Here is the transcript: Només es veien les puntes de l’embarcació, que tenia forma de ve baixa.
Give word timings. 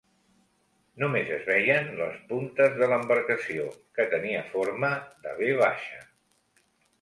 Només 1.01 1.27
es 1.35 1.43
veien 1.49 1.91
les 1.99 2.15
puntes 2.31 2.73
de 2.79 2.87
l’embarcació, 2.93 3.67
que 3.99 4.07
tenia 4.15 4.41
forma 4.55 4.91
de 5.27 5.37
ve 5.43 5.53
baixa. 5.63 6.03